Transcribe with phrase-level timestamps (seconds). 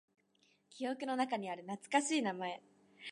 [0.71, 2.63] 記憶の中にある懐かしい名前。